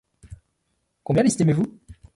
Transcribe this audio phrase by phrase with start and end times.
[1.03, 1.77] Combien l’estimez-vous